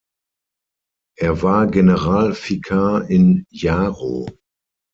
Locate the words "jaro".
3.51-4.27